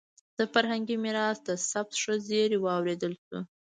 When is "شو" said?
3.25-3.37